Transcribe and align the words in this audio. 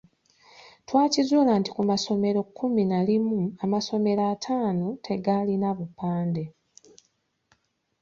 Twakizula 0.87 1.51
nti 1.59 1.69
ku 1.75 1.81
masomero 1.91 2.39
kkumi 2.45 2.83
na 2.91 2.99
limu 3.09 3.41
amasomero 3.63 4.21
ataano 4.33 4.87
tegalina 5.05 5.69
bupande. 5.77 6.43